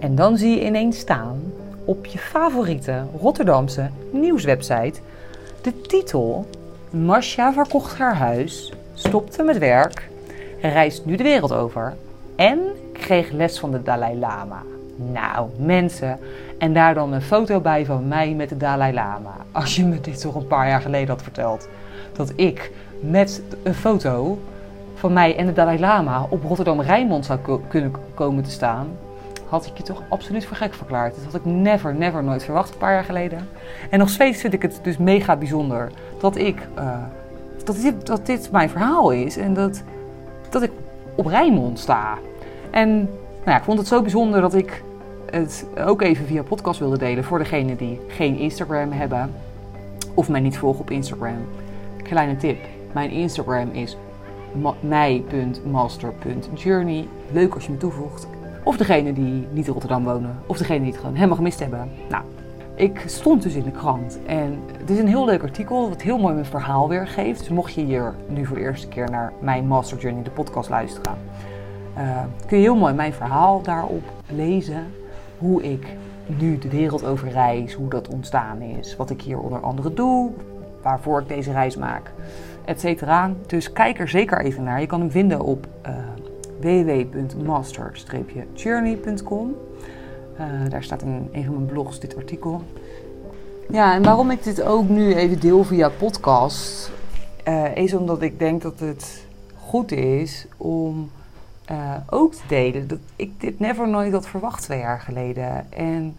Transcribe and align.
En 0.00 0.14
dan 0.14 0.36
zie 0.36 0.50
je 0.50 0.66
ineens 0.66 0.98
staan 0.98 1.52
op 1.84 2.06
je 2.06 2.18
favoriete 2.18 3.02
Rotterdamse 3.20 3.90
nieuwswebsite 4.10 5.00
de 5.60 5.80
titel 5.80 6.46
Masha 6.90 7.52
verkocht 7.52 7.98
haar 7.98 8.16
huis, 8.16 8.72
stopte 8.94 9.42
met 9.42 9.58
werk, 9.58 10.08
reist 10.60 11.04
nu 11.04 11.16
de 11.16 11.22
wereld 11.22 11.52
over 11.52 11.96
en 12.36 12.58
kreeg 12.92 13.30
les 13.30 13.58
van 13.58 13.70
de 13.70 13.82
Dalai 13.82 14.18
Lama. 14.18 14.62
Nou, 14.96 15.48
mensen. 15.58 16.18
En 16.58 16.72
daar 16.72 16.94
dan 16.94 17.12
een 17.12 17.22
foto 17.22 17.60
bij 17.60 17.84
van 17.84 18.08
mij 18.08 18.34
met 18.34 18.48
de 18.48 18.56
Dalai 18.56 18.92
Lama. 18.92 19.36
Als 19.52 19.76
je 19.76 19.84
me 19.84 20.00
dit 20.00 20.20
toch 20.20 20.34
een 20.34 20.46
paar 20.46 20.68
jaar 20.68 20.80
geleden 20.80 21.08
had 21.08 21.22
verteld. 21.22 21.68
Dat 22.12 22.32
ik 22.36 22.70
met 23.00 23.42
een 23.62 23.74
foto 23.74 24.38
van 24.94 25.12
mij 25.12 25.36
en 25.36 25.46
de 25.46 25.52
Dalai 25.52 25.78
Lama 25.78 26.26
op 26.28 26.44
Rotterdam 26.44 26.80
Rijnmond 26.80 27.24
zou 27.24 27.60
kunnen 27.68 27.92
komen 28.14 28.44
te 28.44 28.50
staan. 28.50 28.88
Had 29.48 29.66
ik 29.66 29.76
je 29.76 29.82
toch 29.82 30.02
absoluut 30.08 30.46
voor 30.46 30.56
gek 30.56 30.74
verklaard. 30.74 31.14
Dat 31.14 31.24
had 31.24 31.34
ik 31.34 31.44
never, 31.44 31.94
never 31.94 32.24
nooit 32.24 32.44
verwacht 32.44 32.72
een 32.72 32.78
paar 32.78 32.92
jaar 32.92 33.04
geleden. 33.04 33.48
En 33.90 33.98
nog 33.98 34.08
steeds 34.08 34.40
vind 34.40 34.52
ik 34.52 34.62
het 34.62 34.80
dus 34.82 34.96
mega 34.96 35.36
bijzonder 35.36 35.90
dat 36.20 36.36
ik. 36.36 36.68
Uh, 36.78 36.96
dat, 37.64 37.76
dit, 37.76 38.06
dat 38.06 38.26
dit 38.26 38.50
mijn 38.50 38.70
verhaal 38.70 39.10
is. 39.10 39.36
En 39.36 39.54
dat, 39.54 39.82
dat 40.50 40.62
ik 40.62 40.70
op 41.14 41.26
Rijnmond 41.26 41.78
sta. 41.78 42.18
En 42.70 42.96
nou 42.98 43.08
ja, 43.44 43.56
ik 43.56 43.62
vond 43.62 43.78
het 43.78 43.88
zo 43.88 44.02
bijzonder 44.02 44.40
dat 44.40 44.54
ik 44.54 44.82
het 45.30 45.66
ook 45.86 46.02
even 46.02 46.26
via 46.26 46.42
podcast 46.42 46.80
wilde 46.80 46.98
delen 46.98 47.24
voor 47.24 47.38
degenen 47.38 47.76
die 47.76 48.00
geen 48.08 48.36
Instagram 48.36 48.92
hebben 48.92 49.30
of 50.14 50.28
mij 50.28 50.40
niet 50.40 50.58
volgen 50.58 50.80
op 50.80 50.90
Instagram. 50.90 51.46
Kleine 52.02 52.36
tip: 52.36 52.58
mijn 52.92 53.10
Instagram 53.10 53.70
is 53.72 53.96
mij.master.journey. 54.80 57.08
Leuk 57.32 57.54
als 57.54 57.66
je 57.66 57.72
me 57.72 57.78
toevoegt. 57.78 58.26
Of 58.68 58.76
degene 58.76 59.12
die 59.12 59.46
niet 59.52 59.66
in 59.66 59.72
Rotterdam 59.72 60.04
wonen, 60.04 60.38
of 60.46 60.58
degene 60.58 60.78
die 60.78 60.90
het 60.90 61.00
gewoon 61.00 61.14
helemaal 61.14 61.36
gemist 61.36 61.60
hebben. 61.60 61.90
Nou, 62.08 62.24
ik 62.74 63.02
stond 63.06 63.42
dus 63.42 63.54
in 63.54 63.62
de 63.62 63.70
krant 63.70 64.18
en 64.26 64.58
het 64.78 64.90
is 64.90 64.98
een 64.98 65.08
heel 65.08 65.24
leuk 65.24 65.42
artikel 65.42 65.88
wat 65.88 66.02
heel 66.02 66.18
mooi 66.18 66.34
mijn 66.34 66.46
verhaal 66.46 66.88
weergeeft. 66.88 67.38
Dus 67.38 67.48
mocht 67.48 67.72
je 67.72 67.80
hier 67.80 68.14
nu 68.26 68.46
voor 68.46 68.56
de 68.56 68.62
eerste 68.62 68.88
keer 68.88 69.10
naar 69.10 69.32
mijn 69.40 69.66
Master 69.66 69.98
Journey, 69.98 70.22
de 70.22 70.30
podcast 70.30 70.68
luisteren, 70.68 71.18
uh, 71.98 72.18
kun 72.46 72.56
je 72.56 72.62
heel 72.62 72.76
mooi 72.76 72.94
mijn 72.94 73.12
verhaal 73.12 73.62
daarop 73.62 74.02
lezen 74.26 74.86
hoe 75.38 75.62
ik 75.62 75.86
nu 76.26 76.58
de 76.58 76.68
wereld 76.68 77.04
over 77.04 77.28
reis, 77.28 77.72
hoe 77.72 77.88
dat 77.88 78.08
ontstaan 78.08 78.60
is, 78.60 78.96
wat 78.96 79.10
ik 79.10 79.22
hier 79.22 79.38
onder 79.38 79.60
andere 79.60 79.94
doe, 79.94 80.30
waarvoor 80.82 81.20
ik 81.20 81.28
deze 81.28 81.52
reis 81.52 81.76
maak, 81.76 82.12
etc. 82.64 83.04
Dus 83.46 83.72
kijk 83.72 83.98
er 83.98 84.08
zeker 84.08 84.40
even 84.40 84.62
naar. 84.62 84.80
Je 84.80 84.86
kan 84.86 85.00
hem 85.00 85.10
vinden 85.10 85.40
op 85.40 85.66
uh, 85.86 85.92
www.master-journey.com. 86.60 89.54
Uh, 90.40 90.68
daar 90.68 90.82
staat 90.82 91.02
in 91.02 91.28
een 91.32 91.44
van 91.44 91.54
mijn 91.54 91.66
blogs 91.66 92.00
dit 92.00 92.16
artikel. 92.16 92.62
Ja, 93.70 93.94
en 93.94 94.02
waarom 94.02 94.30
ik 94.30 94.42
dit 94.42 94.62
ook 94.62 94.88
nu 94.88 95.14
even 95.14 95.40
deel 95.40 95.64
via 95.64 95.88
podcast, 95.88 96.90
uh, 97.48 97.76
is 97.76 97.94
omdat 97.94 98.22
ik 98.22 98.38
denk 98.38 98.62
dat 98.62 98.80
het 98.80 99.26
goed 99.56 99.92
is 99.92 100.46
om 100.56 101.10
uh, 101.70 101.94
ook 102.10 102.34
te 102.34 102.42
delen. 102.48 102.88
Dat 102.88 102.98
ik 103.16 103.40
dit 103.40 103.60
never 103.60 103.88
nooit 103.88 104.12
had 104.12 104.28
verwacht 104.28 104.62
twee 104.62 104.78
jaar 104.78 105.00
geleden. 105.00 105.72
En 105.72 106.16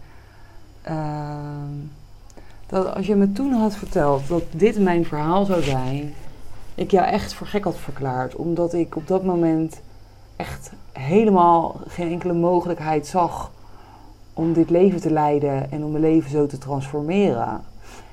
uh, 0.89 1.37
dat 2.67 2.95
als 2.95 3.05
je 3.05 3.15
me 3.15 3.31
toen 3.31 3.51
had 3.51 3.75
verteld 3.75 4.27
dat 4.27 4.43
dit 4.51 4.79
mijn 4.79 5.05
verhaal 5.05 5.45
zou 5.45 5.61
zijn, 5.61 6.13
ik 6.75 6.91
jou 6.91 7.07
echt 7.07 7.33
voor 7.33 7.47
gek 7.47 7.63
had 7.63 7.77
verklaard. 7.77 8.35
Omdat 8.35 8.73
ik 8.73 8.95
op 8.95 9.07
dat 9.07 9.23
moment 9.23 9.81
echt 10.39 10.71
helemaal 10.91 11.75
geen 11.87 12.11
enkele 12.11 12.33
mogelijkheid 12.33 13.07
zag 13.07 13.51
om 14.33 14.53
dit 14.53 14.69
leven 14.69 15.01
te 15.01 15.11
leiden 15.11 15.71
en 15.71 15.83
om 15.83 15.91
mijn 15.91 16.03
leven 16.03 16.29
zo 16.29 16.45
te 16.45 16.57
transformeren. 16.57 17.63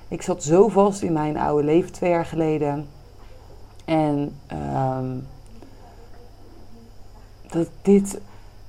Ik 0.09 0.23
zat 0.23 0.43
zo 0.43 0.69
vast 0.69 1.03
in 1.03 1.13
mijn 1.13 1.39
oude 1.39 1.65
leven 1.65 1.93
twee 1.93 2.11
jaar 2.11 2.27
geleden. 2.27 2.89
En 3.85 4.39
um, 4.53 5.27
dat 7.51 7.69
dit 7.83 8.21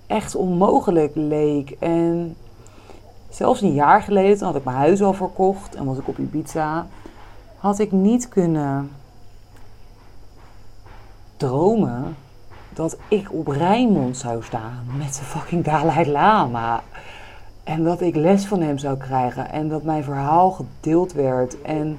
echt 0.08 0.36
onmogelijk 0.36 1.12
leek. 1.16 1.70
En 1.80 2.36
zelfs 3.30 3.62
een 3.62 3.74
jaar 3.74 4.02
geleden, 4.02 4.38
toen 4.38 4.48
had 4.48 4.56
ik 4.56 4.64
mijn 4.64 4.78
huis 4.78 5.02
al 5.02 5.14
verkocht 5.14 5.76
en 5.76 5.86
was 5.86 5.98
ik 5.98 6.08
op 6.08 6.18
Ibiza, 6.18 6.88
had 7.58 7.80
ik 7.80 7.92
niet 7.92 8.30
kunnen 8.30 8.92
dromen 11.38 12.16
dat 12.78 12.98
ik 13.08 13.34
op 13.34 13.48
Rijnmond 13.48 14.18
zou 14.18 14.44
staan 14.44 14.84
met 14.98 15.16
de 15.16 15.24
fucking 15.24 15.64
Dalai 15.64 16.12
Lama. 16.12 16.84
En 17.64 17.84
dat 17.84 18.02
ik 18.02 18.16
les 18.16 18.46
van 18.46 18.62
hem 18.62 18.78
zou 18.78 18.98
krijgen 18.98 19.52
en 19.52 19.68
dat 19.68 19.84
mijn 19.84 20.04
verhaal 20.04 20.52
gedeeld 20.52 21.14
werd. 21.14 21.62
En 21.62 21.98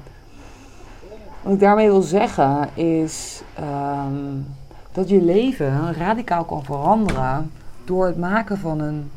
wat 1.43 1.53
ik 1.53 1.61
daarmee 1.61 1.89
wil 1.89 2.03
zeggen 2.03 2.69
is. 2.75 3.43
Um, 3.61 4.47
dat 4.93 5.09
je 5.09 5.23
leven 5.23 5.95
radicaal 5.95 6.45
kan 6.45 6.65
veranderen 6.65 7.51
door 7.85 8.07
het 8.07 8.19
maken 8.19 8.59
van 8.59 8.81
een 8.81 9.11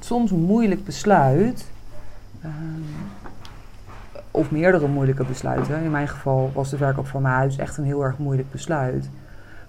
soms 0.00 0.30
moeilijk 0.30 0.84
besluit. 0.84 1.70
Uh, 2.44 2.50
of 4.30 4.50
meerdere 4.50 4.88
moeilijke 4.88 5.24
besluiten. 5.24 5.82
In 5.82 5.90
mijn 5.90 6.08
geval 6.08 6.50
was 6.54 6.70
de 6.70 6.76
verkoop 6.76 7.06
van 7.06 7.22
mijn 7.22 7.34
huis 7.34 7.56
echt 7.56 7.76
een 7.76 7.84
heel 7.84 8.02
erg 8.04 8.18
moeilijk 8.18 8.50
besluit. 8.50 9.08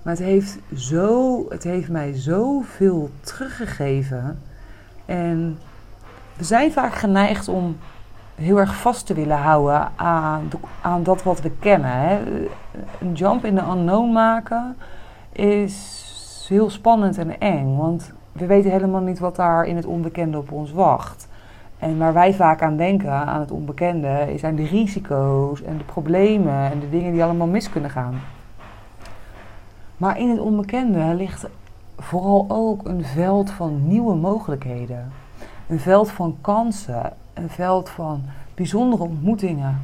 Maar 0.04 0.14
het 0.14 0.24
heeft, 0.24 0.60
zo, 0.76 1.46
het 1.50 1.64
heeft 1.64 1.90
mij 1.90 2.14
zoveel 2.14 3.10
teruggegeven. 3.22 4.40
En 5.06 5.58
we 6.38 6.44
zijn 6.44 6.72
vaak 6.72 6.94
geneigd 6.94 7.48
om 7.48 7.78
heel 8.36 8.60
erg 8.60 8.76
vast 8.76 9.06
te 9.06 9.14
willen 9.14 9.38
houden 9.38 9.92
aan, 9.96 10.50
aan 10.82 11.04
dat 11.04 11.24
wat 11.24 11.42
we 11.42 11.52
kennen. 11.60 11.92
Hè. 11.92 12.20
Een 13.00 13.14
jump 13.14 13.46
in 13.46 13.56
de 13.56 13.62
unknown 13.62 14.12
maken 14.12 14.76
is 15.32 16.46
heel 16.50 16.70
spannend 16.70 17.18
en 17.18 17.40
eng. 17.40 17.78
Want 17.78 18.12
we 18.32 18.46
weten 18.46 18.72
helemaal 18.72 19.02
niet 19.02 19.20
wat 19.20 19.36
daar 19.36 19.66
in 19.66 19.76
het 19.76 19.86
onbekende 19.86 20.38
op 20.38 20.52
ons 20.52 20.72
wacht. 20.72 21.28
En 21.80 21.98
waar 21.98 22.14
wij 22.14 22.34
vaak 22.34 22.62
aan 22.62 22.78
denken, 22.78 23.12
aan 23.12 23.40
het 23.40 23.52
onbekende, 23.52 24.34
zijn 24.38 24.56
de 24.56 24.66
risico's 24.66 25.62
en 25.62 25.78
de 25.78 25.84
problemen 25.84 26.72
en 26.72 26.80
de 26.80 26.90
dingen 26.90 27.12
die 27.12 27.24
allemaal 27.24 27.48
mis 27.48 27.70
kunnen 27.70 27.90
gaan. 27.90 28.22
Maar 29.98 30.20
in 30.20 30.30
het 30.30 30.40
onbekende 30.40 31.14
ligt 31.14 31.46
vooral 31.98 32.46
ook 32.48 32.88
een 32.88 33.04
veld 33.04 33.52
van 33.52 33.88
nieuwe 33.88 34.16
mogelijkheden. 34.16 35.12
Een 35.68 35.80
veld 35.80 36.12
van 36.12 36.38
kansen, 36.42 37.14
een 37.34 37.50
veld 37.50 37.90
van 37.90 38.24
bijzondere 38.56 39.04
ontmoetingen. 39.04 39.82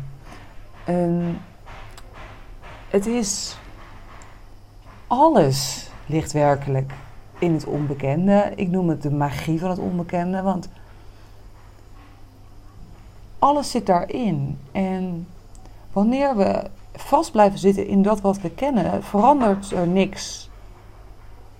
En 0.85 1.37
het 2.89 3.05
is 3.05 3.57
alles 5.07 5.89
ligt 6.05 6.31
werkelijk 6.31 6.93
in 7.39 7.53
het 7.53 7.65
onbekende. 7.65 8.51
Ik 8.55 8.69
noem 8.69 8.89
het 8.89 9.01
de 9.01 9.11
magie 9.11 9.59
van 9.59 9.69
het 9.69 9.79
onbekende, 9.79 10.41
want 10.41 10.69
alles 13.39 13.71
zit 13.71 13.85
daarin. 13.85 14.59
En 14.71 15.27
wanneer 15.91 16.35
we 16.35 16.69
vast 17.09 17.31
blijven 17.31 17.59
zitten 17.59 17.87
in 17.87 18.01
dat 18.01 18.21
wat 18.21 18.41
we 18.41 18.49
kennen, 18.49 19.03
verandert 19.03 19.71
er 19.71 19.87
niks 19.87 20.49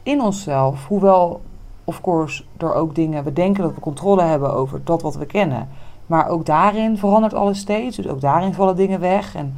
in 0.03 0.21
onszelf. 0.21 0.87
Hoewel, 0.87 1.41
of 1.83 2.01
course, 2.01 2.43
er 2.57 2.73
ook 2.73 2.95
dingen, 2.95 3.23
we 3.23 3.33
denken 3.33 3.63
dat 3.63 3.73
we 3.73 3.79
controle 3.79 4.21
hebben 4.21 4.53
over 4.53 4.83
dat 4.83 5.01
wat 5.01 5.15
we 5.15 5.25
kennen. 5.25 5.69
Maar 6.05 6.27
ook 6.27 6.45
daarin 6.45 6.97
verandert 6.97 7.33
alles 7.33 7.59
steeds. 7.59 7.95
Dus 7.95 8.07
ook 8.07 8.21
daarin 8.21 8.53
vallen 8.53 8.75
dingen 8.75 8.99
weg 8.99 9.35
en 9.35 9.55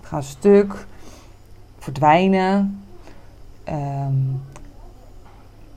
gaan 0.00 0.22
stuk, 0.22 0.86
verdwijnen. 1.78 2.84
Um, 3.68 4.42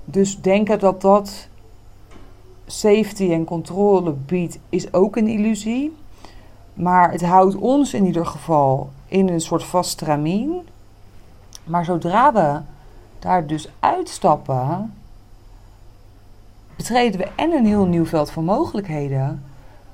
dus 0.05 0.41
denken 0.41 0.79
dat 0.79 1.01
dat 1.01 1.47
safety 2.65 3.31
en 3.31 3.45
controle 3.45 4.11
biedt, 4.11 4.59
is 4.69 4.93
ook 4.93 5.15
een 5.15 5.27
illusie. 5.27 5.95
Maar 6.73 7.11
het 7.11 7.23
houdt 7.23 7.55
ons 7.55 7.93
in 7.93 8.05
ieder 8.05 8.25
geval 8.25 8.89
in 9.07 9.29
een 9.29 9.41
soort 9.41 9.63
vast 9.63 9.89
stramien. 9.89 10.67
Maar 11.63 11.85
zodra 11.85 12.33
we 12.33 12.61
daar 13.19 13.47
dus 13.47 13.69
uitstappen, 13.79 14.93
betreden 16.75 17.19
we 17.19 17.27
en 17.35 17.51
een 17.51 17.65
heel 17.65 17.85
nieuw 17.85 18.05
veld 18.05 18.31
van 18.31 18.43
mogelijkheden, 18.43 19.43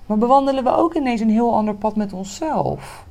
maar 0.05 0.17
bewandelen 0.17 0.63
we 0.63 0.75
ook 0.75 0.93
ineens 0.95 1.21
een 1.21 1.29
heel 1.29 1.53
ander 1.53 1.75
pad 1.75 1.95
met 1.95 2.13
onszelf. 2.13 3.05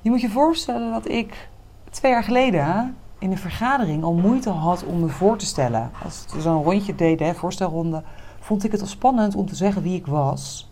Je 0.00 0.10
moet 0.10 0.20
je 0.20 0.30
voorstellen 0.30 0.92
dat 0.92 1.08
ik 1.08 1.48
twee 1.90 2.12
jaar 2.12 2.24
geleden 2.24 2.96
in 3.18 3.30
een 3.30 3.38
vergadering 3.38 4.02
al 4.02 4.12
moeite 4.12 4.50
had 4.50 4.84
om 4.84 5.00
me 5.00 5.08
voor 5.08 5.36
te 5.36 5.46
stellen. 5.46 5.90
Als 6.04 6.24
we 6.32 6.40
zo'n 6.40 6.62
rondje 6.62 6.94
deden, 6.94 7.34
voorstelronde, 7.36 8.02
vond 8.40 8.64
ik 8.64 8.72
het 8.72 8.80
al 8.80 8.86
spannend 8.86 9.34
om 9.34 9.46
te 9.46 9.54
zeggen 9.54 9.82
wie 9.82 9.96
ik 9.96 10.06
was. 10.06 10.69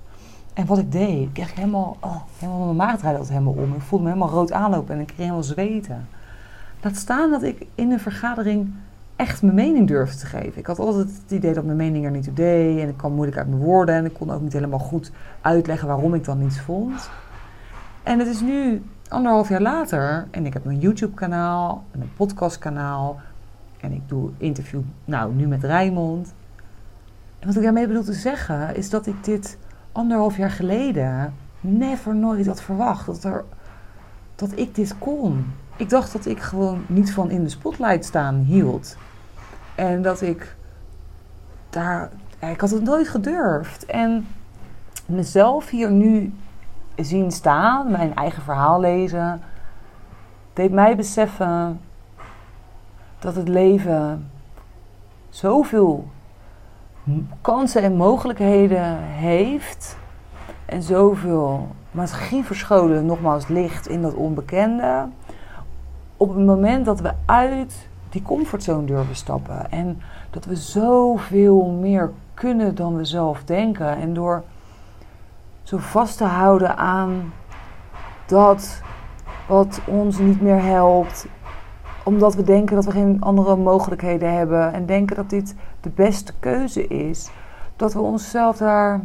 En 0.58 0.66
wat 0.66 0.78
ik 0.78 0.92
deed. 0.92 1.22
Ik 1.22 1.32
kreeg 1.32 1.54
helemaal, 1.54 1.96
oh, 2.00 2.16
helemaal 2.38 2.64
mijn 2.64 2.76
maag 2.76 2.98
draaide 2.98 3.18
altijd 3.18 3.38
helemaal 3.38 3.62
om. 3.62 3.74
Ik 3.74 3.80
voelde 3.80 4.04
me 4.04 4.10
helemaal 4.10 4.34
rood 4.34 4.52
aanlopen 4.52 4.94
en 4.94 5.00
ik 5.00 5.06
kreeg 5.06 5.18
helemaal 5.18 5.42
zweten. 5.42 6.08
Laat 6.80 6.96
staan 6.96 7.30
dat 7.30 7.42
ik 7.42 7.66
in 7.74 7.90
een 7.90 8.00
vergadering 8.00 8.72
echt 9.16 9.42
mijn 9.42 9.54
mening 9.54 9.88
durfde 9.88 10.18
te 10.18 10.26
geven. 10.26 10.58
Ik 10.58 10.66
had 10.66 10.78
altijd 10.78 11.08
het 11.22 11.30
idee 11.30 11.54
dat 11.54 11.64
mijn 11.64 11.76
mening 11.76 12.04
er 12.04 12.10
niet 12.10 12.24
toe 12.24 12.32
deed. 12.32 12.78
En 12.78 12.88
ik 12.88 12.96
kwam 12.96 13.12
moeilijk 13.12 13.38
uit 13.38 13.48
mijn 13.48 13.62
woorden. 13.62 13.94
En 13.94 14.04
ik 14.04 14.14
kon 14.14 14.30
ook 14.30 14.40
niet 14.40 14.52
helemaal 14.52 14.78
goed 14.78 15.12
uitleggen 15.40 15.88
waarom 15.88 16.14
ik 16.14 16.24
dan 16.24 16.38
niets 16.38 16.60
vond. 16.60 17.10
En 18.02 18.18
het 18.18 18.28
is 18.28 18.40
nu 18.40 18.82
anderhalf 19.08 19.48
jaar 19.48 19.62
later. 19.62 20.28
En 20.30 20.46
ik 20.46 20.52
heb 20.52 20.64
een 20.64 20.78
YouTube 20.78 21.14
kanaal. 21.14 21.84
En 21.90 22.00
een 22.00 22.12
podcast 22.16 22.58
kanaal. 22.58 23.20
En 23.80 23.92
ik 23.92 24.02
doe 24.06 24.30
interview 24.36 24.80
nou 25.04 25.34
nu 25.34 25.46
met 25.46 25.64
Rijmond. 25.64 26.34
En 27.38 27.46
wat 27.46 27.56
ik 27.56 27.62
daarmee 27.62 27.86
bedoel 27.86 28.04
te 28.04 28.12
zeggen 28.12 28.76
is 28.76 28.90
dat 28.90 29.06
ik 29.06 29.24
dit 29.24 29.58
anderhalf 29.98 30.36
jaar 30.36 30.50
geleden 30.50 31.34
never 31.60 32.14
nooit 32.14 32.46
had 32.46 32.62
verwacht. 32.62 33.06
Dat, 33.06 33.24
er, 33.24 33.44
dat 34.34 34.52
ik 34.54 34.74
dit 34.74 34.98
kon. 34.98 35.52
Ik 35.76 35.88
dacht 35.88 36.12
dat 36.12 36.26
ik 36.26 36.40
gewoon 36.40 36.84
niet 36.86 37.12
van 37.12 37.30
in 37.30 37.42
de 37.42 37.48
spotlight 37.48 38.04
staan 38.04 38.34
hield. 38.34 38.96
En 39.74 40.02
dat 40.02 40.20
ik 40.20 40.56
daar. 41.70 42.10
Ik 42.38 42.60
had 42.60 42.70
het 42.70 42.82
nooit 42.82 43.08
gedurfd. 43.08 43.86
En 43.86 44.26
mezelf 45.06 45.70
hier 45.70 45.90
nu 45.90 46.32
zien 46.96 47.30
staan, 47.30 47.90
mijn 47.90 48.14
eigen 48.14 48.42
verhaal 48.42 48.80
lezen, 48.80 49.40
deed 50.52 50.72
mij 50.72 50.96
beseffen 50.96 51.80
dat 53.18 53.34
het 53.34 53.48
leven 53.48 54.30
zoveel 55.28 56.08
kansen 57.40 57.82
en 57.82 57.96
mogelijkheden 57.96 59.02
heeft. 59.02 59.96
En 60.64 60.82
zoveel 60.82 61.68
magie 61.90 62.44
verscholen, 62.44 63.06
nogmaals, 63.06 63.48
ligt 63.48 63.88
in 63.88 64.02
dat 64.02 64.14
onbekende. 64.14 65.08
Op 66.16 66.28
het 66.28 66.44
moment 66.44 66.84
dat 66.84 67.00
we 67.00 67.12
uit 67.24 67.88
die 68.10 68.22
comfortzone 68.22 68.86
durven 68.86 69.16
stappen. 69.16 69.70
En 69.70 70.00
dat 70.30 70.44
we 70.44 70.56
zoveel 70.56 71.66
meer 71.66 72.10
kunnen 72.34 72.74
dan 72.74 72.96
we 72.96 73.04
zelf 73.04 73.44
denken. 73.44 73.96
En 73.96 74.14
door 74.14 74.42
zo 75.62 75.76
vast 75.78 76.16
te 76.16 76.24
houden 76.24 76.76
aan 76.76 77.32
dat 78.26 78.82
wat 79.48 79.80
ons 79.86 80.18
niet 80.18 80.40
meer 80.40 80.62
helpt. 80.62 81.26
Omdat 82.08 82.34
we 82.34 82.42
denken 82.42 82.74
dat 82.74 82.84
we 82.84 82.90
geen 82.90 83.16
andere 83.20 83.56
mogelijkheden 83.56 84.32
hebben. 84.32 84.72
En 84.72 84.86
denken 84.86 85.16
dat 85.16 85.30
dit 85.30 85.54
de 85.80 85.90
beste 85.90 86.32
keuze 86.40 86.86
is. 86.86 87.30
Dat 87.76 87.92
we 87.92 88.00
onszelf 88.00 88.56
daar 88.56 89.00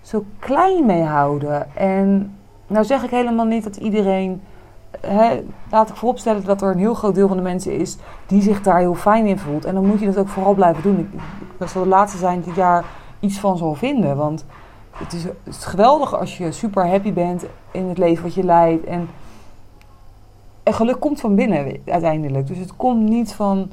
zo 0.00 0.24
klein 0.38 0.86
mee 0.86 1.02
houden. 1.02 1.76
En 1.76 2.36
nou 2.66 2.84
zeg 2.84 3.04
ik 3.04 3.10
helemaal 3.10 3.44
niet 3.44 3.64
dat 3.64 3.76
iedereen 3.76 4.42
laat 5.70 5.88
ik 5.88 5.96
vooropstellen 5.96 6.44
dat 6.44 6.62
er 6.62 6.70
een 6.70 6.78
heel 6.78 6.94
groot 6.94 7.14
deel 7.14 7.28
van 7.28 7.36
de 7.36 7.42
mensen 7.42 7.72
is 7.72 7.96
die 8.26 8.42
zich 8.42 8.62
daar 8.62 8.78
heel 8.78 8.94
fijn 8.94 9.26
in 9.26 9.38
voelt. 9.38 9.64
En 9.64 9.74
dan 9.74 9.86
moet 9.86 10.00
je 10.00 10.06
dat 10.06 10.18
ook 10.18 10.28
vooral 10.28 10.54
blijven 10.54 10.82
doen. 10.82 11.10
Ik, 11.58 11.68
zal 11.68 11.82
de 11.82 11.88
laatste 11.88 12.18
zijn 12.18 12.40
die 12.40 12.54
daar 12.54 12.84
iets 13.20 13.38
van 13.38 13.56
zal 13.56 13.74
vinden. 13.74 14.16
Want 14.16 14.44
het 14.90 15.12
is, 15.12 15.22
het 15.22 15.34
is 15.44 15.64
geweldig 15.64 16.18
als 16.18 16.38
je 16.38 16.52
super 16.52 16.88
happy 16.88 17.12
bent 17.12 17.44
in 17.70 17.88
het 17.88 17.98
leven 17.98 18.22
wat 18.22 18.34
je 18.34 18.44
leidt. 18.44 18.84
En, 18.84 19.08
geluk 20.72 21.00
komt 21.00 21.20
van 21.20 21.34
binnen 21.34 21.80
uiteindelijk. 21.86 22.46
Dus 22.46 22.58
het 22.58 22.76
komt 22.76 23.08
niet 23.08 23.32
van, 23.32 23.70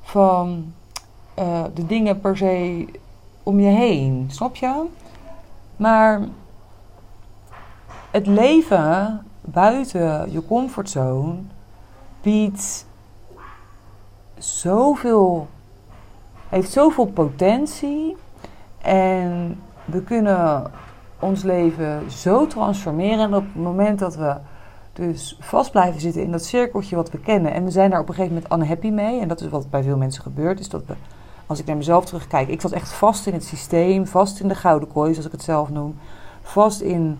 van 0.00 0.72
uh, 1.38 1.64
de 1.74 1.86
dingen 1.86 2.20
per 2.20 2.36
se 2.36 2.86
om 3.42 3.60
je 3.60 3.70
heen. 3.70 4.26
Snap 4.30 4.56
je? 4.56 4.84
Maar 5.76 6.20
het 8.10 8.26
leven 8.26 9.22
buiten 9.40 10.32
je 10.32 10.46
comfortzone 10.46 11.34
biedt 12.22 12.86
zoveel, 14.38 15.48
heeft 16.48 16.72
zoveel 16.72 17.06
potentie. 17.06 18.16
En 18.78 19.60
we 19.84 20.02
kunnen 20.02 20.70
ons 21.18 21.42
leven 21.42 22.10
zo 22.10 22.46
transformeren. 22.46 23.18
En 23.18 23.34
op 23.34 23.42
het 23.42 23.62
moment 23.62 23.98
dat 23.98 24.16
we 24.16 24.36
dus 25.06 25.36
vast 25.40 25.70
blijven 25.70 26.00
zitten 26.00 26.22
in 26.22 26.32
dat 26.32 26.44
cirkeltje 26.44 26.96
wat 26.96 27.10
we 27.10 27.18
kennen. 27.18 27.52
En 27.52 27.64
we 27.64 27.70
zijn 27.70 27.90
daar 27.90 28.00
op 28.00 28.08
een 28.08 28.14
gegeven 28.14 28.34
moment 28.34 28.52
unhappy 28.52 28.90
mee. 28.90 29.20
En 29.20 29.28
dat 29.28 29.40
is 29.40 29.48
wat 29.48 29.70
bij 29.70 29.82
veel 29.82 29.96
mensen 29.96 30.22
gebeurt. 30.22 30.60
Is 30.60 30.68
dat 30.68 30.82
we, 30.86 30.94
als 31.46 31.58
ik 31.58 31.66
naar 31.66 31.76
mezelf 31.76 32.04
terugkijk, 32.04 32.48
ik 32.48 32.60
zat 32.60 32.72
echt 32.72 32.92
vast 32.92 33.26
in 33.26 33.32
het 33.32 33.44
systeem. 33.44 34.06
Vast 34.06 34.40
in 34.40 34.48
de 34.48 34.54
gouden 34.54 34.92
kooi, 34.92 35.10
zoals 35.10 35.26
ik 35.26 35.32
het 35.32 35.42
zelf 35.42 35.70
noem. 35.70 35.98
Vast 36.42 36.80
in 36.80 37.18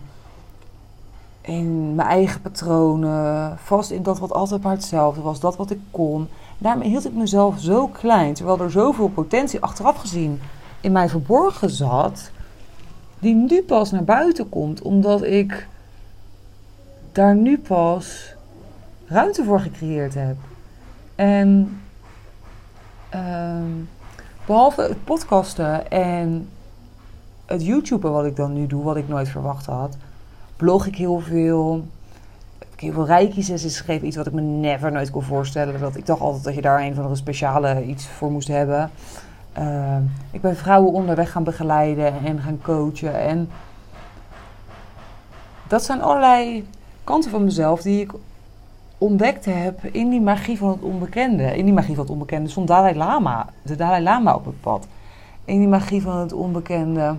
in 1.41 1.95
mijn 1.95 2.07
eigen 2.07 2.41
patronen, 2.41 3.57
vast 3.63 3.91
in 3.91 4.03
dat 4.03 4.19
wat 4.19 4.33
altijd 4.33 4.61
maar 4.61 4.71
hetzelfde 4.71 5.21
was, 5.21 5.39
dat 5.39 5.55
wat 5.55 5.71
ik 5.71 5.79
kon. 5.91 6.27
Daarmee 6.57 6.89
hield 6.89 7.05
ik 7.05 7.13
mezelf 7.13 7.59
zo 7.59 7.87
klein, 7.87 8.33
terwijl 8.33 8.59
er 8.59 8.71
zoveel 8.71 9.07
potentie 9.09 9.61
achteraf 9.61 9.95
gezien 9.95 10.41
in 10.81 10.91
mij 10.91 11.09
verborgen 11.09 11.69
zat, 11.69 12.31
die 13.19 13.35
nu 13.35 13.61
pas 13.63 13.91
naar 13.91 14.03
buiten 14.03 14.49
komt, 14.49 14.81
omdat 14.81 15.23
ik 15.23 15.67
daar 17.11 17.35
nu 17.35 17.57
pas 17.59 18.33
ruimte 19.05 19.43
voor 19.43 19.59
gecreëerd 19.59 20.13
heb. 20.13 20.35
En 21.15 21.79
uh, 23.15 23.55
behalve 24.45 24.81
het 24.81 25.03
podcasten 25.03 25.91
en 25.91 26.49
het 27.45 27.65
YouTuben 27.65 28.11
wat 28.11 28.25
ik 28.25 28.35
dan 28.35 28.53
nu 28.53 28.67
doe, 28.67 28.83
wat 28.83 28.95
ik 28.95 29.07
nooit 29.07 29.29
verwacht 29.29 29.65
had 29.65 29.97
blog 30.59 30.85
ik 30.85 30.95
heel 30.95 31.19
veel. 31.19 31.85
Heb 32.59 32.67
ik 32.73 32.79
heel 32.79 32.93
veel 32.93 33.05
reiki-sessies 33.05 33.79
gegeven. 33.79 34.07
Iets 34.07 34.15
wat 34.15 34.27
ik 34.27 34.33
me 34.33 34.41
never 34.41 34.91
nooit 34.91 35.11
kon 35.11 35.23
voorstellen. 35.23 35.79
Dat 35.79 35.95
ik 35.95 36.05
dacht 36.05 36.21
altijd 36.21 36.43
dat 36.43 36.55
je 36.55 36.61
daar 36.61 36.81
een 36.81 36.95
van 36.95 37.09
de 37.09 37.15
speciale 37.15 37.85
iets 37.85 38.07
voor 38.07 38.31
moest 38.31 38.47
hebben. 38.47 38.91
Uh, 39.57 39.97
ik 40.31 40.41
ben 40.41 40.55
vrouwen 40.55 40.93
onderweg 40.93 41.31
gaan 41.31 41.43
begeleiden 41.43 42.13
en 42.25 42.39
gaan 42.39 42.59
coachen. 42.61 43.19
En 43.19 43.49
dat 45.67 45.83
zijn 45.83 46.01
allerlei 46.01 46.67
kanten 47.09 47.31
van 47.31 47.43
mezelf 47.43 47.81
die 47.81 48.01
ik 48.01 48.11
ontdekt 48.97 49.45
heb 49.45 49.83
in 49.83 50.09
die 50.09 50.21
magie 50.21 50.57
van 50.57 50.69
het 50.69 50.81
onbekende. 50.81 51.57
In 51.57 51.65
die 51.65 51.73
magie 51.73 51.95
van 51.95 52.03
het 52.03 52.13
onbekende 52.13 52.49
stond 52.49 52.67
Dalai 52.67 52.95
Lama, 52.95 53.49
de 53.61 53.75
Dalai 53.75 54.03
Lama 54.03 54.35
op 54.35 54.45
het 54.45 54.61
pad. 54.61 54.87
In 55.45 55.59
die 55.59 55.67
magie 55.67 56.01
van 56.01 56.17
het 56.17 56.33
onbekende 56.33 57.15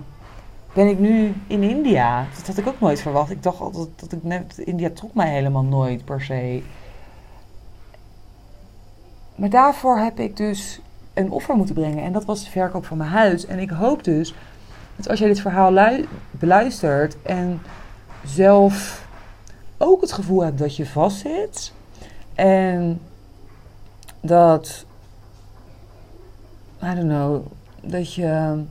ben 0.73 0.87
ik 0.87 0.99
nu 0.99 1.33
in 1.47 1.63
India. 1.63 2.25
Dat 2.35 2.47
had 2.47 2.57
ik 2.57 2.67
ook 2.67 2.79
nooit 2.79 3.01
verwacht. 3.01 3.31
Ik 3.31 3.43
dacht 3.43 3.59
altijd 3.59 3.87
dat 3.95 4.11
ik 4.11 4.23
net. 4.23 4.57
India 4.57 4.89
trok 4.93 5.13
mij 5.13 5.29
helemaal 5.29 5.63
nooit 5.63 6.05
per 6.05 6.21
se. 6.21 6.63
Maar 9.35 9.49
daarvoor 9.49 9.97
heb 9.97 10.19
ik 10.19 10.37
dus 10.37 10.81
een 11.13 11.31
offer 11.31 11.55
moeten 11.55 11.75
brengen. 11.75 12.03
En 12.03 12.11
dat 12.11 12.25
was 12.25 12.43
de 12.43 12.49
verkoop 12.49 12.85
van 12.85 12.97
mijn 12.97 13.09
huis. 13.09 13.45
En 13.45 13.59
ik 13.59 13.69
hoop 13.69 14.03
dus 14.03 14.35
dat 14.95 15.09
als 15.09 15.19
jij 15.19 15.27
dit 15.27 15.41
verhaal 15.41 15.95
beluistert 16.31 17.21
en 17.21 17.61
zelf 18.23 19.09
ook 19.81 20.01
het 20.01 20.11
gevoel 20.11 20.43
hebt 20.43 20.57
dat 20.57 20.75
je 20.75 20.85
vastzit. 20.85 21.73
En 22.33 23.01
dat. 24.19 24.85
I 26.83 26.95
don't 26.95 26.99
know. 26.99 27.45
Dat 27.81 28.13
je 28.13 28.63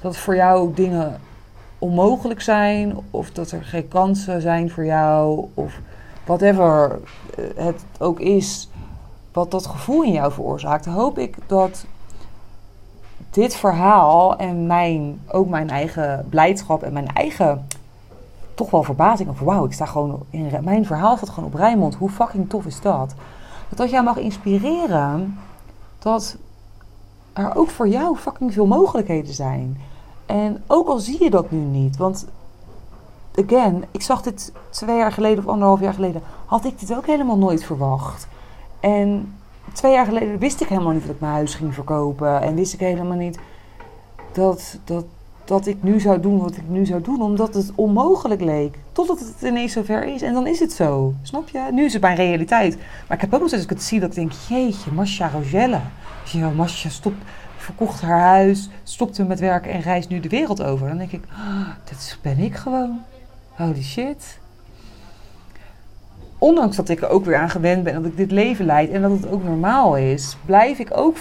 dat 0.00 0.16
voor 0.16 0.36
jou 0.36 0.74
dingen 0.74 1.20
onmogelijk 1.78 2.40
zijn, 2.40 2.96
of 3.10 3.30
dat 3.30 3.50
er 3.50 3.64
geen 3.64 3.88
kansen 3.88 4.40
zijn 4.40 4.70
voor 4.70 4.84
jou, 4.84 5.48
of 5.54 5.80
whatever 6.24 6.98
het 7.56 7.84
ook 7.98 8.20
is, 8.20 8.68
wat 9.32 9.50
dat 9.50 9.66
gevoel 9.66 10.02
in 10.02 10.12
jou 10.12 10.32
veroorzaakt, 10.32 10.84
hoop 10.84 11.18
ik 11.18 11.36
dat 11.46 11.86
dit 13.30 13.56
verhaal 13.56 14.36
en 14.36 14.66
mijn, 14.66 15.20
ook 15.28 15.48
mijn 15.48 15.70
eigen 15.70 16.26
blijdschap 16.28 16.82
en 16.82 16.92
mijn 16.92 17.08
eigen 17.08 17.66
toch 18.54 18.70
wel 18.70 18.82
verbazing 18.82 19.28
over 19.28 19.44
wauw, 19.44 19.64
ik 19.64 19.72
sta 19.72 19.86
gewoon 19.86 20.20
in 20.30 20.50
mijn 20.62 20.86
verhaal 20.86 21.16
staat 21.16 21.28
gewoon 21.28 21.48
op 21.48 21.54
Rijnmond. 21.54 21.94
Hoe 21.94 22.10
fucking 22.10 22.48
tof 22.48 22.66
is 22.66 22.80
dat? 22.80 23.14
Dat 23.68 23.78
dat 23.78 23.90
jou 23.90 24.04
mag 24.04 24.16
inspireren 24.16 25.38
dat 25.98 26.36
er 27.32 27.56
ook 27.56 27.70
voor 27.70 27.88
jou 27.88 28.16
fucking 28.16 28.52
veel 28.52 28.66
mogelijkheden 28.66 29.34
zijn. 29.34 29.80
En 30.26 30.62
ook 30.66 30.88
al 30.88 30.98
zie 30.98 31.22
je 31.22 31.30
dat 31.30 31.50
nu 31.50 31.58
niet, 31.58 31.96
want 31.96 32.26
again, 33.34 33.84
ik 33.90 34.02
zag 34.02 34.22
dit 34.22 34.52
twee 34.70 34.96
jaar 34.96 35.12
geleden 35.12 35.38
of 35.38 35.50
anderhalf 35.50 35.80
jaar 35.80 35.94
geleden, 35.94 36.22
had 36.46 36.64
ik 36.64 36.80
dit 36.80 36.96
ook 36.96 37.06
helemaal 37.06 37.38
nooit 37.38 37.64
verwacht. 37.64 38.28
En 38.80 39.34
twee 39.72 39.92
jaar 39.92 40.06
geleden 40.06 40.38
wist 40.38 40.60
ik 40.60 40.68
helemaal 40.68 40.92
niet 40.92 41.02
dat 41.02 41.14
ik 41.14 41.20
mijn 41.20 41.32
huis 41.32 41.54
ging 41.54 41.74
verkopen. 41.74 42.40
En 42.40 42.54
wist 42.54 42.72
ik 42.72 42.80
helemaal 42.80 43.16
niet 43.16 43.38
dat, 44.32 44.78
dat, 44.84 45.04
dat 45.52 45.66
ik 45.66 45.82
nu 45.82 46.00
zou 46.00 46.20
doen 46.20 46.38
wat 46.38 46.56
ik 46.56 46.68
nu 46.68 46.86
zou 46.86 47.02
doen, 47.02 47.22
omdat 47.22 47.54
het 47.54 47.72
onmogelijk 47.74 48.40
leek. 48.40 48.78
Totdat 48.92 49.18
het 49.18 49.42
ineens 49.42 49.72
zover 49.72 50.04
is. 50.04 50.22
En 50.22 50.32
dan 50.32 50.46
is 50.46 50.60
het 50.60 50.72
zo. 50.72 51.14
Snap 51.22 51.48
je? 51.48 51.68
Nu 51.72 51.84
is 51.84 51.92
het 51.92 52.02
mijn 52.02 52.16
realiteit. 52.16 52.76
Maar 53.08 53.16
ik 53.16 53.20
heb 53.20 53.34
ook 53.34 53.40
nog 53.40 53.48
steeds, 53.48 53.62
als 53.62 53.72
ik 53.72 53.78
het 53.78 53.82
zie, 53.82 54.00
dat 54.00 54.08
ik 54.08 54.14
denk: 54.14 54.32
jeetje, 54.48 54.92
Masha 54.92 55.28
Rogelle. 55.28 55.80
Ja, 56.32 56.50
Masha, 56.50 56.88
stop 56.88 57.14
verkocht 57.56 58.00
haar 58.00 58.20
huis, 58.20 58.68
stopte 58.82 59.24
met 59.24 59.40
werken 59.40 59.72
en 59.72 59.80
reist 59.80 60.08
nu 60.08 60.20
de 60.20 60.28
wereld 60.28 60.62
over. 60.62 60.88
Dan 60.88 60.98
denk 60.98 61.12
ik, 61.12 61.24
oh, 61.32 61.68
dit 61.84 62.18
ben 62.22 62.38
ik 62.38 62.56
gewoon. 62.56 63.00
Holy 63.50 63.82
shit. 63.82 64.38
ondanks 66.38 66.76
dat 66.76 66.88
ik 66.88 67.02
er 67.02 67.08
ook 67.08 67.24
weer 67.24 67.36
aan 67.36 67.50
gewend 67.50 67.84
ben 67.84 67.94
dat 67.94 68.04
ik 68.04 68.16
dit 68.16 68.30
leven 68.30 68.64
leid 68.64 68.90
en 68.90 69.02
dat 69.02 69.10
het 69.10 69.28
ook 69.28 69.44
normaal 69.44 69.96
is, 69.96 70.36
blijf 70.46 70.78
ik 70.78 70.96
ook 70.96 71.16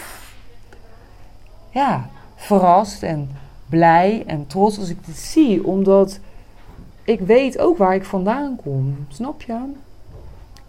ja, 1.69 2.09
verrast 2.35 3.03
en 3.03 3.40
blij 3.71 4.23
en 4.27 4.47
trots 4.47 4.79
als 4.79 4.89
ik 4.89 5.05
dit 5.05 5.17
zie. 5.17 5.65
Omdat 5.65 6.19
ik 7.03 7.19
weet 7.19 7.59
ook 7.59 7.77
waar 7.77 7.95
ik 7.95 8.05
vandaan 8.05 8.55
kom. 8.63 9.05
Snap 9.07 9.41
je? 9.41 9.59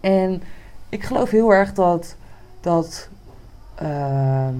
En 0.00 0.42
ik 0.88 1.02
geloof 1.02 1.30
heel 1.30 1.52
erg 1.52 1.72
dat, 1.72 2.16
dat, 2.60 3.08
ehm, 3.74 4.54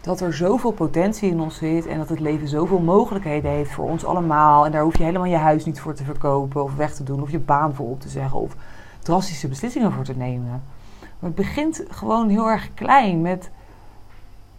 dat 0.00 0.20
er 0.20 0.34
zoveel 0.34 0.72
potentie 0.72 1.30
in 1.30 1.40
ons 1.40 1.56
zit. 1.56 1.86
En 1.86 1.98
dat 1.98 2.08
het 2.08 2.20
leven 2.20 2.48
zoveel 2.48 2.80
mogelijkheden 2.80 3.50
heeft 3.50 3.70
voor 3.70 3.88
ons 3.88 4.04
allemaal. 4.04 4.66
En 4.66 4.72
daar 4.72 4.82
hoef 4.82 4.98
je 4.98 5.04
helemaal 5.04 5.26
je 5.26 5.36
huis 5.36 5.64
niet 5.64 5.80
voor 5.80 5.94
te 5.94 6.04
verkopen 6.04 6.62
of 6.62 6.74
weg 6.74 6.94
te 6.94 7.02
doen. 7.02 7.22
Of 7.22 7.30
je 7.30 7.38
baan 7.38 7.74
voor 7.74 7.88
op 7.88 8.00
te 8.00 8.08
zeggen. 8.08 8.40
Of 8.40 8.56
drastische 8.98 9.48
beslissingen 9.48 9.92
voor 9.92 10.04
te 10.04 10.16
nemen. 10.16 10.62
Maar 11.00 11.30
het 11.30 11.34
begint 11.34 11.84
gewoon 11.88 12.28
heel 12.28 12.46
erg 12.46 12.74
klein 12.74 13.20
met 13.20 13.50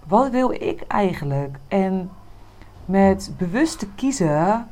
wat 0.08 0.30
wil 0.30 0.52
ik 0.52 0.84
eigenlijk? 0.88 1.58
En 1.68 2.10
met 2.86 3.34
bewust 3.38 3.80
te 3.80 3.88
kiezen 3.88 4.68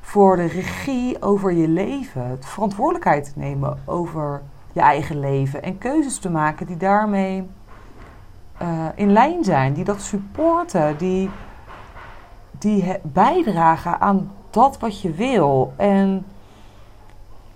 voor 0.00 0.36
de 0.36 0.44
regie 0.44 1.22
over 1.22 1.52
je 1.52 1.68
leven, 1.68 2.36
de 2.40 2.46
verantwoordelijkheid 2.46 3.24
te 3.24 3.38
nemen 3.38 3.78
over 3.84 4.42
je 4.72 4.80
eigen 4.80 5.20
leven 5.20 5.62
en 5.62 5.78
keuzes 5.78 6.18
te 6.18 6.30
maken 6.30 6.66
die 6.66 6.76
daarmee 6.76 7.46
uh, 8.62 8.86
in 8.94 9.12
lijn 9.12 9.44
zijn, 9.44 9.72
die 9.72 9.84
dat 9.84 10.00
supporten, 10.00 10.96
die, 10.96 11.30
die 12.58 12.96
bijdragen 13.02 14.00
aan 14.00 14.30
dat 14.50 14.78
wat 14.78 15.00
je 15.00 15.12
wil. 15.12 15.72
En 15.76 16.26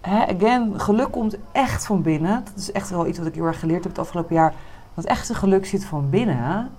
hè, 0.00 0.34
again, 0.36 0.80
geluk 0.80 1.10
komt 1.10 1.36
echt 1.52 1.86
van 1.86 2.02
binnen. 2.02 2.44
Dat 2.44 2.56
is 2.56 2.72
echt 2.72 2.90
wel 2.90 3.06
iets 3.06 3.18
wat 3.18 3.26
ik 3.26 3.34
heel 3.34 3.46
erg 3.46 3.58
geleerd 3.58 3.82
heb 3.82 3.92
het 3.92 4.00
afgelopen 4.00 4.34
jaar. 4.34 4.54
Dat 4.94 5.04
echte 5.04 5.34
geluk 5.34 5.66
zit 5.66 5.84
van 5.84 6.10
binnen. 6.10 6.70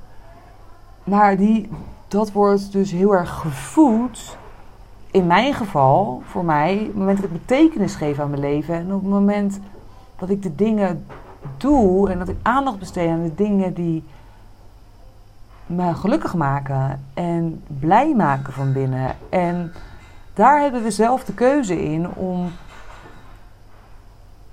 Maar 1.03 1.37
die, 1.37 1.69
dat 2.09 2.31
wordt 2.31 2.71
dus 2.71 2.91
heel 2.91 3.15
erg 3.15 3.29
gevoed. 3.29 4.37
In 5.11 5.27
mijn 5.27 5.53
geval, 5.53 6.21
voor 6.25 6.45
mij, 6.45 6.77
op 6.79 6.85
het 6.87 6.95
moment 6.95 7.21
dat 7.21 7.25
ik 7.25 7.31
betekenis 7.31 7.95
geef 7.95 8.19
aan 8.19 8.29
mijn 8.29 8.41
leven. 8.41 8.75
En 8.75 8.93
op 8.93 9.01
het 9.01 9.09
moment 9.09 9.59
dat 10.15 10.29
ik 10.29 10.43
de 10.43 10.55
dingen 10.55 11.05
doe 11.57 12.09
en 12.09 12.19
dat 12.19 12.29
ik 12.29 12.37
aandacht 12.41 12.79
besteed 12.79 13.09
aan 13.09 13.23
de 13.23 13.35
dingen 13.35 13.73
die 13.73 14.03
me 15.65 15.93
gelukkig 15.93 16.35
maken 16.35 17.05
en 17.13 17.63
blij 17.79 18.15
maken 18.15 18.53
van 18.53 18.73
binnen. 18.73 19.15
En 19.29 19.73
daar 20.33 20.61
hebben 20.61 20.83
we 20.83 20.91
zelf 20.91 21.23
de 21.23 21.33
keuze 21.33 21.83
in 21.83 22.13
om 22.13 22.51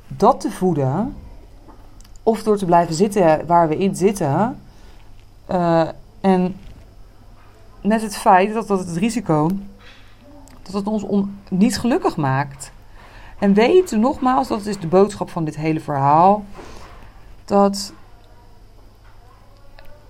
dat 0.06 0.40
te 0.40 0.50
voeden. 0.50 1.16
Of 2.22 2.42
door 2.42 2.56
te 2.56 2.64
blijven 2.64 2.94
zitten 2.94 3.46
waar 3.46 3.68
we 3.68 3.76
in 3.76 3.96
zitten. 3.96 4.58
Uh, 5.50 5.88
en 6.20 6.56
net 7.86 8.02
het 8.02 8.16
feit 8.16 8.54
dat, 8.54 8.68
dat 8.68 8.78
het 8.78 8.96
risico 8.96 9.50
dat 10.66 10.74
het 10.74 10.86
ons 10.86 11.02
on, 11.02 11.40
niet 11.50 11.78
gelukkig 11.78 12.16
maakt. 12.16 12.72
En 13.38 13.54
weet 13.54 13.90
nogmaals, 13.90 14.48
dat 14.48 14.66
is 14.66 14.78
de 14.78 14.86
boodschap 14.86 15.30
van 15.30 15.44
dit 15.44 15.56
hele 15.56 15.80
verhaal, 15.80 16.44
dat 17.44 17.92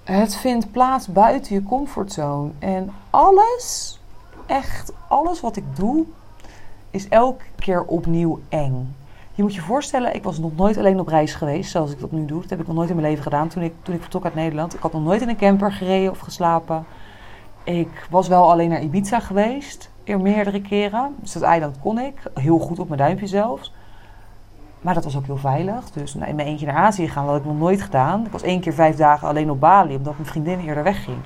het 0.04 0.36
vindt 0.36 0.70
plaats 0.70 1.06
buiten 1.06 1.54
je 1.54 1.62
comfortzone. 1.62 2.50
En 2.58 2.92
alles, 3.10 3.98
echt 4.46 4.92
alles 5.08 5.40
wat 5.40 5.56
ik 5.56 5.76
doe, 5.76 6.04
is 6.90 7.08
elke 7.08 7.44
keer 7.58 7.82
opnieuw 7.82 8.40
eng. 8.48 8.94
Je 9.34 9.42
moet 9.42 9.54
je 9.54 9.60
voorstellen, 9.60 10.14
ik 10.14 10.22
was 10.22 10.38
nog 10.38 10.56
nooit 10.56 10.76
alleen 10.76 11.00
op 11.00 11.08
reis 11.08 11.34
geweest 11.34 11.70
zoals 11.70 11.90
ik 11.90 12.00
dat 12.00 12.12
nu 12.12 12.26
doe. 12.26 12.40
Dat 12.40 12.50
heb 12.50 12.60
ik 12.60 12.66
nog 12.66 12.76
nooit 12.76 12.88
in 12.88 12.96
mijn 12.96 13.08
leven 13.08 13.22
gedaan 13.22 13.48
toen 13.48 13.62
ik, 13.62 13.74
toen 13.82 13.94
ik 13.94 14.00
vertrok 14.00 14.24
uit 14.24 14.34
Nederland. 14.34 14.74
Ik 14.74 14.80
had 14.80 14.92
nog 14.92 15.02
nooit 15.02 15.22
in 15.22 15.28
een 15.28 15.36
camper 15.36 15.72
gereden 15.72 16.10
of 16.10 16.18
geslapen. 16.18 16.86
Ik 17.66 18.06
was 18.10 18.28
wel 18.28 18.50
alleen 18.50 18.68
naar 18.68 18.82
Ibiza 18.82 19.20
geweest, 19.20 19.90
meerdere 20.04 20.60
keren. 20.60 21.14
Dus 21.20 21.32
dat 21.32 21.42
eiland 21.42 21.78
kon 21.80 21.98
ik, 21.98 22.14
heel 22.34 22.58
goed 22.58 22.78
op 22.78 22.88
mijn 22.88 23.00
duimpje 23.00 23.26
zelfs. 23.26 23.72
Maar 24.80 24.94
dat 24.94 25.04
was 25.04 25.16
ook 25.16 25.26
heel 25.26 25.36
veilig. 25.36 25.90
Dus 25.90 26.14
in 26.14 26.34
mijn 26.34 26.48
eentje 26.48 26.66
naar 26.66 26.76
Azië 26.76 27.08
gaan, 27.08 27.24
dat 27.24 27.32
had 27.32 27.42
ik 27.42 27.46
nog 27.46 27.58
nooit 27.58 27.82
gedaan. 27.82 28.24
Ik 28.24 28.30
was 28.32 28.42
één 28.42 28.60
keer 28.60 28.72
vijf 28.72 28.96
dagen 28.96 29.28
alleen 29.28 29.50
op 29.50 29.60
Bali, 29.60 29.96
omdat 29.96 30.14
mijn 30.16 30.28
vriendin 30.28 30.60
eerder 30.60 30.82
wegging. 30.82 31.16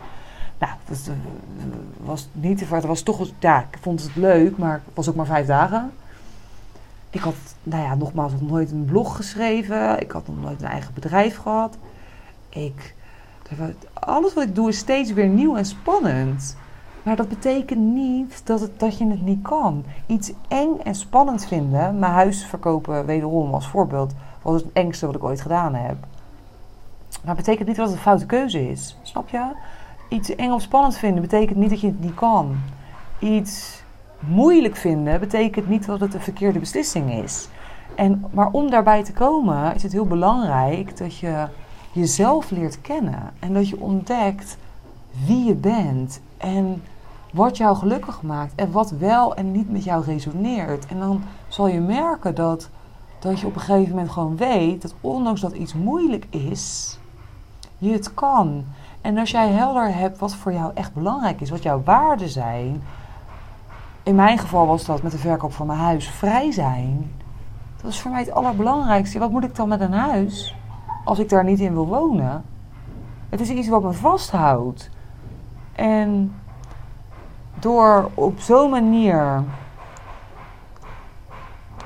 Nou, 0.59 0.73
dat 0.89 1.07
eh, 1.07 1.65
was 2.05 2.29
niet, 2.33 2.61
het 2.61 2.85
was 2.85 3.03
toch, 3.03 3.29
ja, 3.39 3.61
ik 3.61 3.79
vond 3.81 4.03
het 4.03 4.17
leuk, 4.17 4.57
maar 4.57 4.73
het 4.73 4.95
was 4.95 5.09
ook 5.09 5.15
maar 5.15 5.27
vijf 5.27 5.47
dagen. 5.47 5.93
Ik 7.11 7.21
had, 7.21 7.35
nou 7.63 7.83
ja, 7.83 7.95
nogmaals, 7.95 8.33
nog 8.33 8.51
nooit 8.51 8.71
een 8.71 8.85
blog 8.85 9.17
geschreven. 9.17 10.01
Ik 10.01 10.11
had 10.11 10.27
nog 10.27 10.41
nooit 10.41 10.63
een 10.63 10.69
eigen 10.69 10.95
bedrijf 10.95 11.37
gehad. 11.37 11.77
Ik, 12.49 12.95
alles 13.95 14.35
wat 14.35 14.45
ik 14.45 14.55
doe 14.55 14.69
is 14.69 14.79
steeds 14.79 15.13
weer 15.13 15.29
nieuw 15.29 15.57
en 15.57 15.65
spannend. 15.65 16.57
Maar 17.03 17.17
dat 17.17 17.29
betekent 17.29 17.81
niet 17.81 18.47
dat, 18.47 18.61
het, 18.61 18.81
dat 18.81 18.99
je 18.99 19.07
het 19.07 19.23
niet 19.23 19.43
kan. 19.43 19.85
Iets 20.07 20.33
eng 20.49 20.79
en 20.85 20.95
spannend 20.95 21.47
vinden. 21.47 21.99
Mijn 21.99 22.13
huis 22.13 22.45
verkopen, 22.45 23.07
wederom 23.07 23.55
als 23.55 23.69
voorbeeld, 23.69 24.15
was 24.43 24.63
het 24.63 24.73
engste 24.73 25.07
wat 25.07 25.15
ik 25.15 25.25
ooit 25.25 25.41
gedaan 25.41 25.75
heb. 25.75 25.97
Maar 27.25 27.37
het 27.37 27.45
betekent 27.45 27.69
niet 27.69 27.77
dat 27.77 27.87
het 27.87 27.97
een 27.97 28.03
foute 28.03 28.27
keuze 28.27 28.71
is. 28.71 28.97
Snap 29.03 29.29
je? 29.29 29.53
Iets 30.09 30.35
eng 30.35 30.51
of 30.51 30.63
spannend 30.63 30.97
vinden 30.97 31.23
betekent 31.23 31.59
niet 31.59 31.71
dat 31.71 31.81
je 31.81 31.87
het 31.87 32.01
niet 32.01 32.15
kan. 32.15 32.57
Iets 33.19 33.83
moeilijk 34.19 34.77
vinden 34.77 35.21
betekent 35.21 35.69
niet 35.69 35.87
dat 35.87 36.01
het 36.01 36.15
een 36.15 36.21
verkeerde 36.21 36.59
beslissing 36.59 37.13
is. 37.13 37.49
En, 37.95 38.25
maar 38.31 38.51
om 38.51 38.71
daarbij 38.71 39.05
te 39.05 39.13
komen 39.13 39.75
is 39.75 39.83
het 39.83 39.93
heel 39.93 40.07
belangrijk 40.07 40.97
dat 40.97 41.17
je 41.17 41.47
jezelf 41.93 42.51
leert 42.51 42.81
kennen. 42.81 43.33
En 43.39 43.55
dat 43.55 43.69
je 43.69 43.81
ontdekt 43.81 44.57
wie 45.27 45.45
je 45.45 45.55
bent 45.55 46.21
en 46.37 46.83
wat 47.33 47.57
jou 47.57 47.77
gelukkig 47.77 48.23
maakt 48.23 48.55
en 48.55 48.73
wat 48.73 48.91
wel 48.91 49.35
en 49.35 49.53
niet 49.53 49.71
met 49.71 49.85
jou 49.85 50.05
resoneert. 50.05 50.87
En 50.87 50.99
dan 50.99 51.23
zal 51.49 51.67
je 51.67 51.81
merken 51.81 52.35
dat, 52.35 52.69
dat 53.19 53.41
je 53.41 53.47
op 53.47 53.55
een 53.55 53.61
gegeven 53.61 53.91
moment 53.91 54.11
gewoon 54.11 54.37
weet 54.37 54.83
dat 54.83 54.95
ondanks 55.01 55.41
dat 55.41 55.53
iets 55.53 55.75
moeilijk 55.75 56.27
is, 56.31 56.99
je 57.79 57.93
het 57.93 58.15
kan. 58.15 58.65
En 59.01 59.19
als 59.19 59.31
jij 59.31 59.49
helder 59.49 59.95
hebt 59.95 60.19
wat 60.19 60.35
voor 60.35 60.53
jou 60.53 60.71
echt 60.75 60.95
belangrijk 60.95 61.41
is, 61.41 61.51
wat 61.51 61.63
jouw 61.63 61.83
waarden 61.85 62.29
zijn, 62.29 62.83
in 64.03 64.15
mijn 64.15 64.39
geval 64.39 64.67
was 64.67 64.85
dat 64.85 65.03
met 65.03 65.13
de 65.13 65.19
verkoop 65.19 65.53
van 65.53 65.67
mijn 65.67 65.79
huis 65.79 66.09
vrij 66.09 66.53
zijn. 66.53 67.13
Dat 67.83 67.91
is 67.91 68.01
voor 68.01 68.11
mij 68.11 68.21
het 68.21 68.31
allerbelangrijkste. 68.31 69.19
Wat 69.19 69.31
moet 69.31 69.45
ik 69.45 69.57
dan 69.57 69.69
met 69.69 69.81
een 69.81 69.93
huis 69.93 70.55
als 71.05 71.19
ik 71.19 71.29
daar 71.29 71.45
niet 71.45 71.61
in 71.61 71.73
wil 71.73 71.87
wonen? 71.87 72.45
Het 73.29 73.41
is 73.41 73.49
iets 73.49 73.69
wat 73.69 73.83
me 73.83 73.93
vasthoudt. 73.93 74.91
En 75.73 76.35
door 77.59 78.11
op 78.15 78.41
zo'n 78.41 78.71
manier 78.71 79.43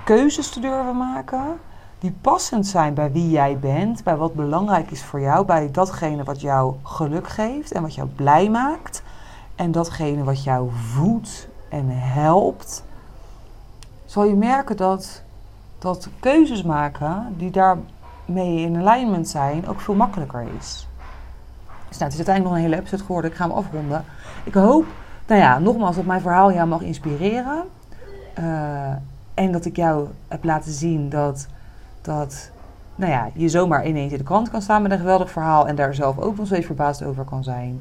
keuzes 0.04 0.50
te 0.50 0.60
durven 0.60 0.96
maken 0.96 1.60
die 1.98 2.16
passend 2.20 2.66
zijn 2.66 2.94
bij 2.94 3.12
wie 3.12 3.30
jij 3.30 3.58
bent, 3.58 4.04
bij 4.04 4.16
wat 4.16 4.34
belangrijk 4.34 4.90
is 4.90 5.04
voor 5.04 5.20
jou, 5.20 5.44
bij 5.44 5.70
datgene 5.70 6.24
wat 6.24 6.40
jou 6.40 6.74
geluk 6.82 7.28
geeft 7.28 7.72
en 7.72 7.82
wat 7.82 7.94
jou 7.94 8.08
blij 8.08 8.50
maakt 8.50 9.02
en 9.54 9.72
datgene 9.72 10.24
wat 10.24 10.44
jou 10.44 10.70
voedt 10.72 11.48
en 11.68 11.86
helpt, 11.88 12.84
zal 14.04 14.24
je 14.24 14.34
merken 14.34 14.76
dat, 14.76 15.22
dat 15.78 16.08
keuzes 16.20 16.62
maken 16.62 17.34
die 17.36 17.50
daarmee 18.26 18.60
in 18.60 18.76
alignment 18.76 19.28
zijn 19.28 19.68
ook 19.68 19.80
veel 19.80 19.94
makkelijker 19.94 20.46
is. 20.58 20.88
Dus 21.88 21.98
nou, 21.98 22.12
het 22.12 22.20
is 22.20 22.26
uiteindelijk 22.26 22.44
nog 22.44 22.54
een 22.54 22.70
hele 22.70 22.76
episode 22.76 23.04
geworden. 23.04 23.30
Ik 23.30 23.36
ga 23.36 23.46
hem 23.46 23.56
afronden. 23.56 24.04
Ik 24.44 24.54
hoop, 24.54 24.84
nou 25.26 25.40
ja, 25.40 25.58
nogmaals, 25.58 25.96
dat 25.96 26.04
mijn 26.04 26.20
verhaal 26.20 26.52
jou 26.52 26.68
mag 26.68 26.80
inspireren. 26.80 27.64
Uh, 28.38 28.90
en 29.34 29.52
dat 29.52 29.64
ik 29.64 29.76
jou 29.76 30.08
heb 30.28 30.44
laten 30.44 30.72
zien 30.72 31.08
dat, 31.08 31.46
dat 32.02 32.50
nou 32.94 33.12
ja, 33.12 33.30
je 33.34 33.48
zomaar 33.48 33.86
ineens 33.86 34.12
in 34.12 34.18
de 34.18 34.24
krant 34.24 34.50
kan 34.50 34.62
staan 34.62 34.82
met 34.82 34.90
een 34.90 34.98
geweldig 34.98 35.30
verhaal. 35.30 35.68
En 35.68 35.76
daar 35.76 35.94
zelf 35.94 36.18
ook 36.18 36.36
nog 36.36 36.46
steeds 36.46 36.66
verbaasd 36.66 37.02
over 37.02 37.24
kan 37.24 37.44
zijn. 37.44 37.80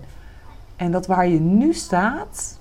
En 0.76 0.92
dat 0.92 1.08
waar 1.08 1.28
je 1.28 1.40
nu 1.40 1.74
staat, 1.74 2.60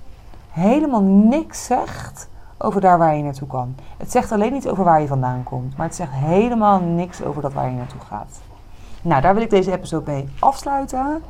helemaal 0.51 1.03
niks 1.03 1.65
zegt 1.65 2.29
over 2.63 2.81
daar 2.81 2.99
waar 2.99 3.17
je 3.17 3.23
naartoe 3.23 3.49
kan. 3.49 3.75
Het 3.97 4.11
zegt 4.11 4.33
alleen 4.33 4.53
niet 4.53 4.69
over 4.69 4.85
waar 4.85 5.01
je 5.01 5.07
vandaan 5.07 5.43
komt, 5.43 5.77
maar 5.77 5.87
het 5.87 5.97
zegt 5.97 6.13
helemaal 6.13 6.81
niks 6.81 7.23
over 7.23 7.43
dat 7.43 7.53
waar 7.53 7.71
je 7.71 7.77
naartoe 7.77 8.01
gaat. 8.01 8.41
Nou, 9.03 9.23
daar 9.23 9.35
wil 9.35 9.43
ik 9.43 9.51
deze 9.51 9.73
episode 9.73 10.11
mee 10.11 10.29
afsluiten. 10.39 11.23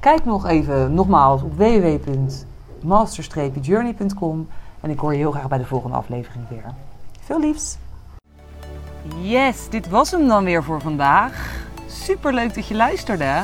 Kijk 0.00 0.24
nog 0.24 0.46
even 0.46 0.94
nogmaals 0.94 1.42
op 1.42 1.56
www.master-journey.com 1.56 4.48
en 4.80 4.90
ik 4.90 4.98
hoor 4.98 5.12
je 5.12 5.18
heel 5.18 5.32
graag 5.32 5.48
bij 5.48 5.58
de 5.58 5.66
volgende 5.66 5.96
aflevering 5.96 6.48
weer. 6.48 6.64
Veel 7.20 7.40
liefs! 7.40 7.78
Yes, 9.20 9.68
dit 9.68 9.88
was 9.88 10.10
hem 10.10 10.28
dan 10.28 10.44
weer 10.44 10.64
voor 10.64 10.80
vandaag. 10.80 11.64
Super 11.86 12.34
leuk 12.34 12.54
dat 12.54 12.66
je 12.66 12.74
luisterde. 12.74 13.42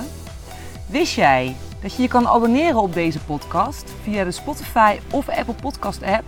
Wist 0.86 1.14
jij 1.14 1.56
dat 1.82 1.94
je 1.94 2.02
je 2.02 2.08
kan 2.08 2.28
abonneren 2.28 2.80
op 2.80 2.92
deze 2.92 3.24
podcast 3.24 3.94
via 4.02 4.24
de 4.24 4.30
Spotify 4.30 4.98
of 5.10 5.28
Apple 5.28 5.54
Podcast 5.54 6.02
app. 6.02 6.24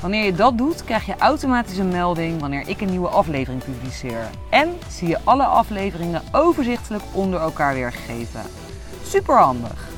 Wanneer 0.00 0.24
je 0.24 0.34
dat 0.34 0.58
doet, 0.58 0.84
krijg 0.84 1.06
je 1.06 1.14
automatisch 1.18 1.78
een 1.78 1.88
melding 1.88 2.40
wanneer 2.40 2.68
ik 2.68 2.80
een 2.80 2.90
nieuwe 2.90 3.08
aflevering 3.08 3.64
publiceer. 3.64 4.30
En 4.50 4.78
zie 4.88 5.08
je 5.08 5.18
alle 5.24 5.44
afleveringen 5.44 6.22
overzichtelijk 6.32 7.02
onder 7.12 7.40
elkaar 7.40 7.74
weergegeven. 7.74 8.42
Super 9.02 9.36
handig. 9.38 9.88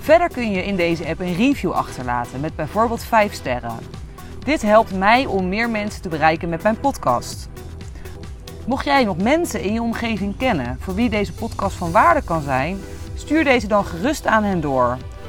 Verder 0.00 0.28
kun 0.28 0.50
je 0.50 0.64
in 0.64 0.76
deze 0.76 1.06
app 1.06 1.20
een 1.20 1.34
review 1.34 1.72
achterlaten 1.72 2.40
met 2.40 2.56
bijvoorbeeld 2.56 3.02
5 3.02 3.32
sterren. 3.32 3.78
Dit 4.44 4.62
helpt 4.62 4.94
mij 4.94 5.26
om 5.26 5.48
meer 5.48 5.70
mensen 5.70 6.02
te 6.02 6.08
bereiken 6.08 6.48
met 6.48 6.62
mijn 6.62 6.80
podcast. 6.80 7.48
Mocht 8.66 8.84
jij 8.84 9.04
nog 9.04 9.16
mensen 9.16 9.62
in 9.62 9.72
je 9.72 9.82
omgeving 9.82 10.36
kennen 10.36 10.76
voor 10.80 10.94
wie 10.94 11.08
deze 11.08 11.32
podcast 11.32 11.76
van 11.76 11.92
waarde 11.92 12.22
kan 12.22 12.42
zijn, 12.42 12.80
stuur 13.14 13.44
deze 13.44 13.66
dan 13.66 13.84
gerust 13.84 14.26
aan 14.26 14.44
hen 14.44 14.60
door. 14.60 14.96